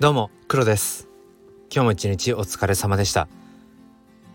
[0.00, 1.08] どうも黒です。
[1.70, 3.28] 今日も一日お疲れ様でした、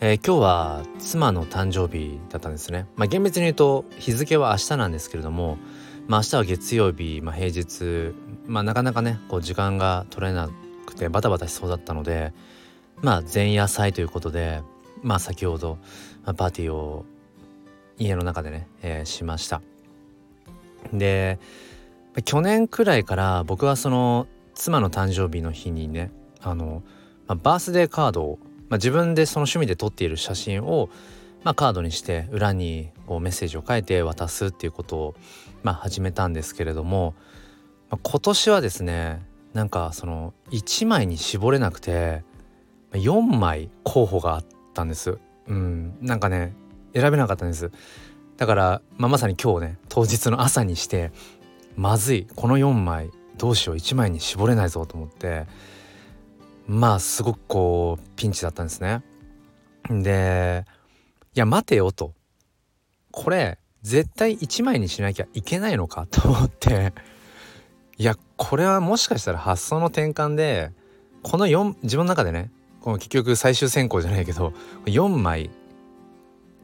[0.00, 2.86] えー、今日は妻の誕生日だったんですね。
[2.96, 5.58] まあ厳密に言うと日付は明日なんですけれども
[6.08, 8.12] まあ明日は月曜日、まあ、平日
[8.48, 10.50] まあなかなかねこう時間が取れな
[10.84, 12.32] くてバタバタしそうだったので
[13.00, 14.62] まあ前夜祭ということで
[15.00, 15.78] まあ先ほど、
[16.24, 17.04] まあ、パーティーを
[17.98, 19.62] 家の中でね、えー、しました。
[20.92, 21.38] で
[22.24, 26.82] 去年くらいから僕はその妻の誕生日の日にねあの、
[27.26, 28.38] まあ、バースデーカードを、
[28.68, 30.90] まあ、自分でその趣味で撮っている写真を、
[31.44, 35.14] まあ、カードにして裏にこうメッセージを書いて渡すっていうことを、
[35.62, 37.14] まあ、始めたんですけれども、
[37.90, 42.24] まあ、今年はですねなんかその1枚に絞れなくて
[42.92, 44.44] 4枚候補があっ
[44.74, 45.18] たんです。
[45.46, 46.54] うん、なんかね
[46.94, 47.70] 選べなかったんです。
[48.36, 51.12] だから、まあ、まさに今日ね当日の朝にして
[51.76, 55.46] まずいこの4枚どうしよう1枚に絞れないぞと思って
[56.66, 59.02] まあすごくこうピンチだったんですね。
[59.88, 60.64] で
[61.34, 62.14] いや待てよと
[63.10, 66.92] これ絶対1枚にしなきゃいけないのかと思って
[67.98, 70.72] いやこれはもしかしたら発想の転換で
[71.22, 74.52] この4自分の中でねこの結局最終選考じゃないけど
[74.86, 75.50] 4枚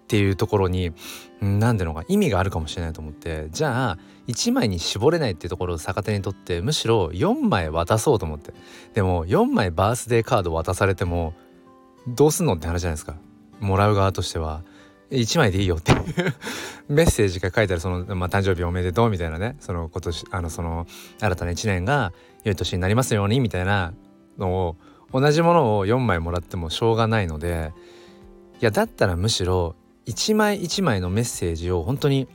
[0.08, 0.92] っていうところに
[1.42, 8.54] 何ていうのか意味があるかもしれないと思ってじゃあ1枚に絞れないっていうところを逆手にとってむしろ4枚渡そうと思って。
[8.94, 11.34] でも4枚バースデーカード渡されても
[12.06, 13.16] どうすんのって話じゃないですか。
[13.60, 14.62] もらう側としては
[15.10, 16.04] 1枚でいいよっていう。
[16.88, 20.86] メッセージが書いてあるその、まあ、誕生日おめでとうみたいなねその今年あのその
[21.20, 22.14] 新たな1年が
[22.44, 23.92] 良い年になりますようにみたいな
[24.38, 24.76] のを
[25.12, 27.72] 同じものを4枚もらってもしょうがないので
[28.60, 29.76] いやだったらむしろ
[30.08, 32.28] 一枚一枚のメッセージを本当に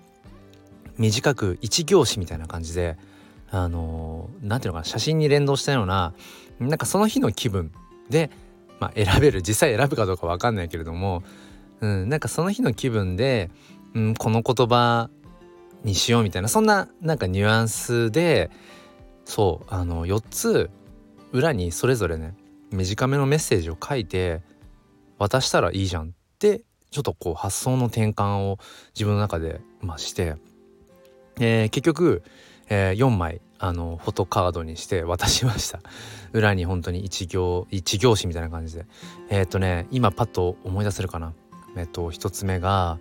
[0.99, 2.97] 短く一行詞みたいな感じで
[3.49, 6.13] あの何ていうのかな写真に連動したような
[6.59, 7.71] なんかその日の気分
[8.11, 8.29] で、
[8.79, 11.23] まあ、選べる実際選ぶかどうか分かんないけれども、
[11.81, 13.49] うん、なんかその日の気分で、
[13.95, 15.09] うん、この言葉
[15.83, 18.51] にしようみたいなそんななんかニュアンスで
[19.25, 20.69] そうあの4つ
[21.31, 22.35] 裏にそれぞれね
[22.69, 24.43] 短めのメッセージを書いて
[25.17, 26.61] 渡したらいいじゃんって
[26.93, 28.59] ちょっとこう発想の転換を
[28.93, 30.35] 自分の中で、まあ、して、
[31.39, 32.21] えー、結局、
[32.69, 35.79] えー、4枚あのフォトカードにして渡しました。
[36.33, 38.85] 裏に本当に一行一行詞みたいな感じで。
[39.29, 41.33] えー、っとね今パッと思い出せるかな。
[41.75, 42.99] えっと一つ目が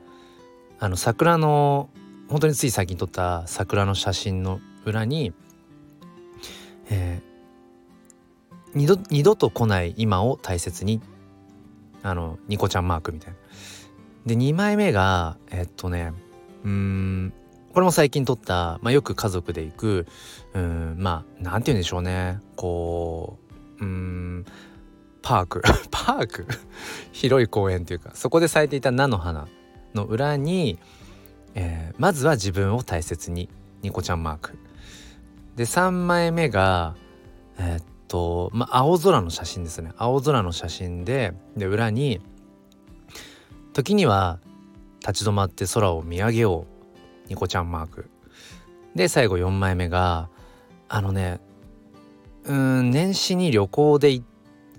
[0.80, 1.90] あの桜の
[2.28, 5.34] 本当につい最近撮った桜の写真の裏に、
[6.88, 11.02] えー、二度二度と来ない今を大切に
[12.02, 13.41] あのニコちゃんマークみたいな。
[14.26, 16.12] で2枚目がえっとね
[16.64, 17.32] うん
[17.72, 20.06] これも最近撮った、まあ、よく家族で行く
[20.54, 22.38] うんまあなんて言うんでしょうね。
[22.56, 23.38] こ
[23.80, 24.44] ううん
[25.22, 25.62] パーク。
[25.90, 26.46] パーク？
[27.12, 29.48] 広い公園っていうかそこで咲いていた菜の花
[29.94, 30.78] の裏に、
[31.54, 33.48] えー、まずは自分を大切に
[33.82, 34.58] ニコちゃんマーク。
[35.56, 36.94] で3枚目が
[37.58, 39.92] えー、っとまあ青空の写真ですね。
[39.96, 42.20] 青空の写真でで裏に
[43.72, 44.38] 時には
[45.00, 46.66] 立ち止まって空を見上げよ
[47.26, 47.28] う。
[47.28, 48.10] ニコちゃんマーク。
[48.94, 50.28] で最後4枚目が
[50.88, 51.40] あのね
[52.44, 54.20] うん年始に旅行で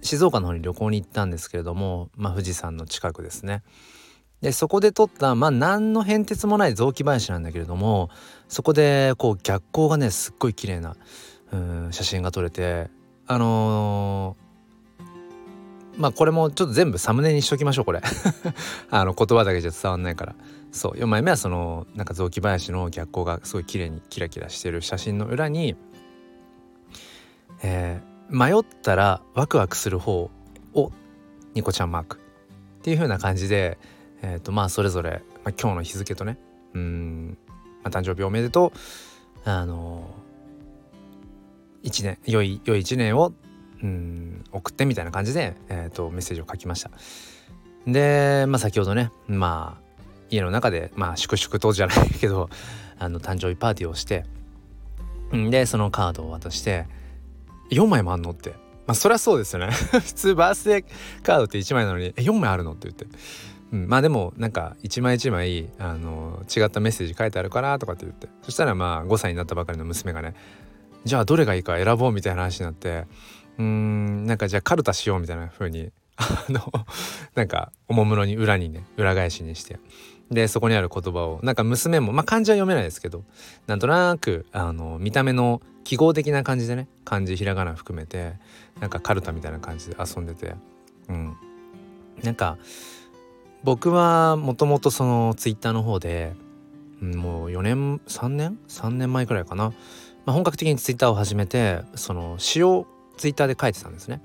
[0.02, 3.64] 静岡の方に旅行に行ったんですけれども、まあ、富士山の近くですね。
[4.42, 8.10] でそこで撮ったまあ何の変哲もない雑木林なんだけれども
[8.50, 10.98] そこでこう逆光がねすっごい綺麗な
[11.54, 12.90] うん写真が撮れて
[13.26, 14.36] あの
[15.98, 18.02] まあこれもちょっと全部サムネにしときましょうこれ。
[18.90, 20.36] あの言葉だけじゃ伝わんないから。
[20.72, 20.92] そう。
[20.94, 25.76] 4枚目はそのなんか雑木林の逆光がすごい綺麗にキラキラしてる写真の裏に、
[27.62, 30.30] えー、迷ったらワクワクする方
[30.74, 30.92] を
[31.54, 33.78] ニコちゃんマークっていう風な感じで
[34.24, 36.38] え、ー、とまあそれぞれ、まあ、今日の日付とね
[36.74, 37.38] うん、
[37.84, 38.74] まあ、誕生日おめでと
[39.46, 43.34] うあのー、1年良い良い1年を
[43.84, 46.92] うん送ってみたいな感じで、えーと、メッセージを書きました。
[47.86, 49.84] で、まあ、先ほどねまあ
[50.30, 52.50] 家の中でまあ粛々とじゃないけど
[52.98, 54.26] あの誕生日パーティーをして
[55.32, 56.86] でそのカードを渡して
[57.72, 58.52] 4枚もあんのって。
[58.86, 59.72] まあそりゃそうですよね。
[59.92, 60.86] 普通バースデー
[61.24, 63.06] カードって1枚なのに「え4枚あるの?」って言って、
[63.72, 68.28] うん、まあでもなんか一枚一枚あの違ったメッセージ書いてあるからとかって言って。
[68.42, 70.36] そしたらまあ5歳になったばかりの娘がね
[71.06, 73.06] じゃあどれがいいか選ぼうみたいな話になって
[73.58, 76.72] うんなんかじゃあカルタしようみたいな風にあの
[77.36, 79.80] なんかおもむろに裏にね裏返しにして。
[80.32, 83.24] でそこにある言葉をなんか娘もまあ漢字は読めないですけど
[83.68, 88.34] なんとなくあの見た目の記号的な感じでね漢字ひらがな含めて
[88.80, 90.56] なんかカルタみたいな感じで遊んでて。
[91.10, 91.38] うん。
[92.24, 92.58] なんか
[93.64, 96.34] 僕はもともとそのツイッターの方で、
[97.02, 99.74] もう4年3年？3年前くらいかな、ま
[100.28, 104.22] あ、本格的にツイッターを始めてその詩をツイッターで書いてたんですね。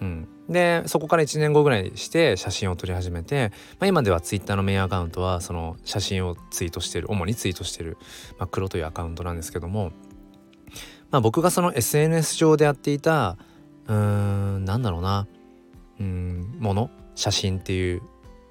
[0.00, 7.96] うん、でそこから1年後ぐらいにして写真を撮り始めて、まあ、今ではツイッターのメインアカウントはその写真をツイートしてる主にツイートしてる、
[8.38, 9.92] まあ、黒というアカウントなんですけども、
[11.10, 13.38] まあ、僕がその SNS 上でやっていた
[13.86, 15.26] うーんなんだろうな
[16.00, 18.02] うんもの写真っていう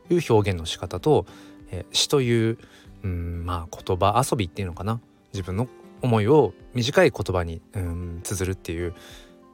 [0.10, 1.26] 表現の仕方と、
[1.72, 2.58] え詩という
[3.04, 5.02] うんまあ言葉遊びっていうのかな
[5.34, 5.68] 自分の
[6.02, 8.94] 思いを短い言葉にうん綴るっていう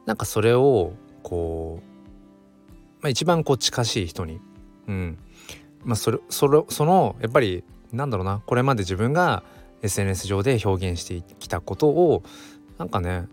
[0.09, 4.41] なんかそれをこう、まあ、一番こう近しい人に、
[4.87, 5.19] うん。
[5.83, 8.41] まあ、それそれそのやっぱりなんだろうな。
[8.47, 9.43] これまで自分が
[9.83, 12.23] SNS 上で表現してきたことを
[12.79, 13.27] なんかね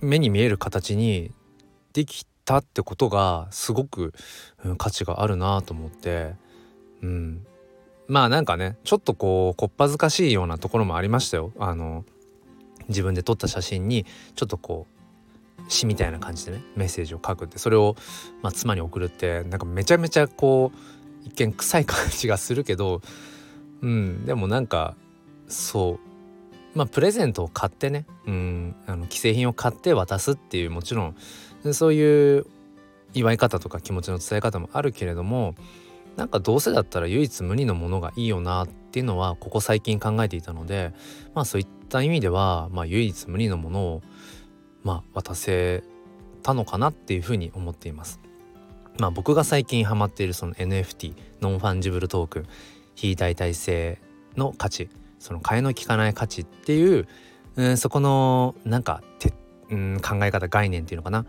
[0.00, 1.30] 目に見える形に
[1.92, 4.14] できたってことがすごく、
[4.64, 6.36] うん、価値があるなと思って。
[7.02, 7.46] うん。
[8.06, 11.52] まあなんかねちょっとこうこっぱずかしいようなところもありましたよ。
[11.58, 12.06] あの
[12.88, 14.06] 自分で撮った写真に
[14.36, 14.97] ちょっとこう
[15.68, 17.94] 詩みたいな感じでねメッセージを書くってそれを、
[18.42, 20.78] まあ、妻に送るってなんかめちゃめちゃこう
[21.26, 23.02] 一見臭い感じがするけど
[23.82, 24.96] うんでもなんか
[25.46, 25.98] そ
[26.74, 31.14] うまあプレゼントを買ってねうんあの既製品を買って渡すっていうもちろん
[31.72, 32.46] そういう
[33.14, 35.54] 祝い方とか気持ちの伝え方もあるけれども
[36.16, 40.92] なんかどうせだったら唯一無二のものがいいよなっていうのはここ最近考えていたので
[41.34, 44.02] まあそういった意味では、まあ、唯一無二のものを
[44.82, 45.82] まあ渡せ
[46.42, 48.20] たのかなっていうふうに思っています。
[48.98, 52.46] まあ僕が最近ハマっているその NFT non-fungible token
[52.94, 54.00] 非代替性
[54.36, 54.88] の価値
[55.18, 57.06] その替えの利かない価値っていう、
[57.56, 59.32] うん、そこのなんかて、
[59.74, 61.26] ん、考え方概念っていうのかな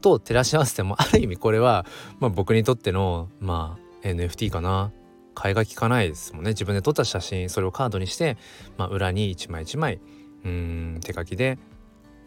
[0.00, 1.86] と照らし合わせてもある意味これは、
[2.18, 4.92] まあ、僕にとっての、まあ、NFT かな
[5.34, 8.36] 替えが利かないですもんね自分で撮った写真それをカードにして、
[8.76, 10.00] まあ、裏に一枚一枚
[10.44, 11.58] うん手書きで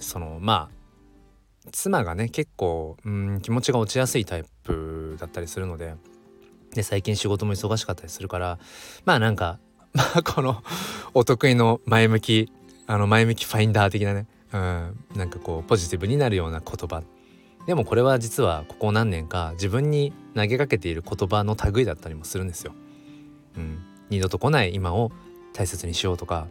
[0.03, 5.95] そのまあ妻がね結構うん気持ちが落ちやすいタイプだったりするので
[6.73, 8.59] で最近仕事も忙しかったりするから
[9.05, 9.59] まあなんか
[9.93, 10.63] まあこの
[11.13, 12.51] お得意の前向き
[12.87, 17.03] あの前向きファインダー的なね、うん、なんかこうポジティブになるような言葉。
[17.65, 22.73] でもこれは実はここ何年か自分に投げかけている言葉の類だったりもするんですよ。
[23.55, 23.79] うん、
[24.09, 25.11] 二度と来ない今を
[25.53, 26.47] 大切にしようとか、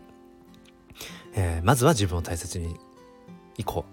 [1.34, 2.76] えー、まずは自分を大切に
[3.58, 3.84] いこ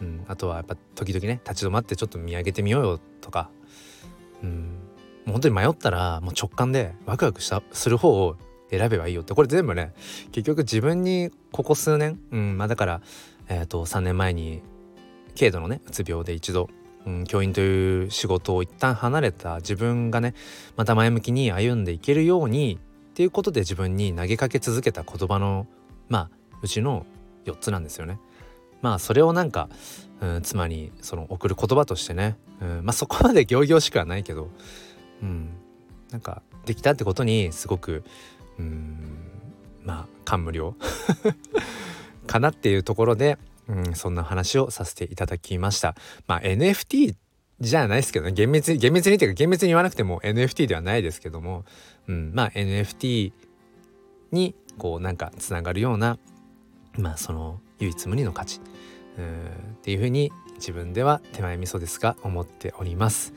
[0.00, 3.50] う、うん、あとはやっぱ時々ね立ち止まってちょっと見上げてみようよとか、
[4.42, 4.78] うん、
[5.24, 8.36] もう本当に迷ったらもう直感でワクワクしたする方を
[8.70, 9.34] 選べばいいよって。
[9.34, 9.92] これ全部ね
[10.32, 12.58] 結局自分にここ数年、うん。
[12.58, 13.00] まあ、だから、
[13.48, 14.62] えー、と3年前に
[15.38, 16.68] 軽度のねうつ病で一度、
[17.06, 20.34] うん、教員という仕事を一旦離れた自分がね
[20.76, 22.78] また前向きに歩んでいけるように
[23.10, 25.66] っていうことで自分に投げかけ続けた言葉の
[26.08, 26.30] まあ
[26.62, 27.06] うちの
[27.44, 28.18] 4つなんですよね。
[28.86, 29.68] まあそれをなんか、
[30.20, 34.48] うん、妻にその送る言葉としてね、うん、まあそこまで仰々しくはないけど、
[35.20, 35.50] うん、
[36.12, 38.04] なんかできたってことにすごく
[38.60, 38.96] うん
[39.82, 40.76] まあ感無量
[42.28, 45.96] かなっていうところで、うん、そんな話をさせていただきました。
[46.28, 47.16] まあ NFT
[47.58, 51.64] じゃないですけどね厳密に厳密にっていうか厳密に言わなくても NFT ではないですけども、
[52.06, 53.32] うん、まあ NFT
[54.30, 56.20] にこうなんかつながるような
[56.96, 63.34] まあその唯一無二の価値っていうふうに自分では手前味噌ですが思っております。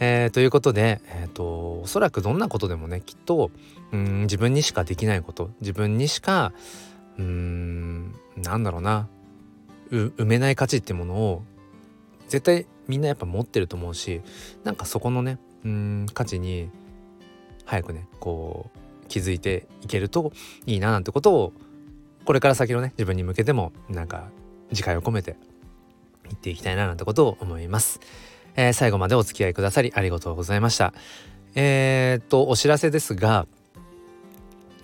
[0.00, 3.52] えー、ということで、えーと、おそらくどんなことでもねきっと
[3.92, 6.52] うん自分にしかできないこと自分にしか
[7.18, 9.08] うんなんだろうな
[9.90, 11.44] 埋めない価値ってものを
[12.28, 14.22] 絶対みんなやっぱ持ってると思うし
[14.64, 16.68] なんかそこのねうん価値に
[17.64, 20.32] 早くねこう気づいていけると
[20.66, 21.52] いいななんてことを
[22.24, 24.24] これから先のね自分に向けてもなんか
[24.72, 25.36] 次回を込めて
[26.24, 28.00] 言っていきたいななんてことを思います。
[28.54, 30.92] えー、最後までお付き合いくださりありがとうございました。
[31.54, 33.46] えー、っとお知らせですが、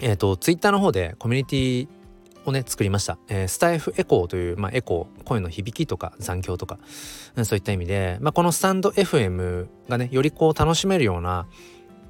[0.01, 1.89] えー、っとツイッターの方でコミュニティ
[2.49, 6.79] をね作りました、えー、スタイフエコーという、まあ、エコー声の響きとか残響とか、
[7.37, 11.47] うん、そういった意味で、まあ、このスタンド FM がねよりこう楽しめるような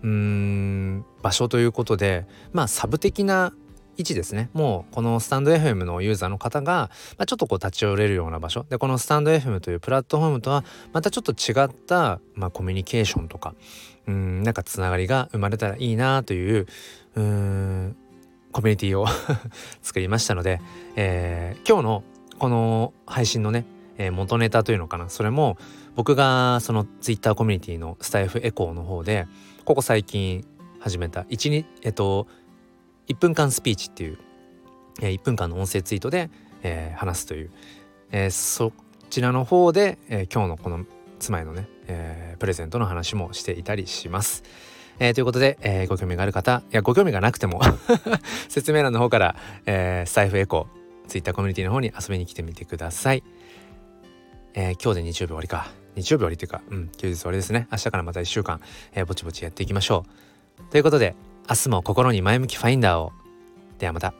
[0.03, 3.53] うーん場所ということでまあサブ的な
[3.99, 4.49] 位置ですね。
[4.55, 8.65] もうこのスタンド FM のユーザーの方が、まあ、ちょっとこう立ち寄れるような場所。
[8.71, 13.55] でこのスタンド FM というプラットフォームとはまたちょっと違った、まあ、コミュニケーションとか
[14.07, 16.67] うんなんかつながりが生まれたらいいなという
[17.17, 17.97] うん
[18.53, 19.07] コミュニティを
[19.83, 20.61] 作りましたので、
[20.95, 22.05] えー、今日の
[22.39, 23.67] この配信のね、
[23.99, 25.09] えー、元ネタというのかな。
[25.09, 25.59] それも
[25.97, 29.27] 僕がその Twitter コミュニティのスタイフエコーの方で
[29.65, 30.45] ここ最近
[30.79, 32.29] 始めた1日えっと
[33.09, 34.19] 1分間スピーチっていう、
[35.01, 36.31] え、1分間の音声ツイートで、
[36.63, 37.51] え、話すという、
[38.13, 38.73] え、そ
[39.11, 40.85] ちらの方で、え、今日のこの
[41.19, 44.45] 妻へのね、え、プレゼントの話もしていたりします。
[45.01, 47.61] えー、ということで、えー、ご興味がある方いやご興味がなくても
[48.49, 53.23] 説明欄の方から、えー、スタイフエコー Twitter コミュニティの方に遊びに来てみてください。
[54.55, 55.71] え、今日で日曜日終わりか。
[55.95, 57.67] 日曜日終わりっていうか、うん、休日終わりですね。
[57.73, 58.61] 明日からまた1週間、
[58.93, 60.05] え、ぼちぼちやっていきましょ
[60.59, 60.71] う。
[60.71, 61.15] ということで、
[61.51, 63.13] 明日も心に前向きファインダーを。
[63.79, 64.13] ではまた。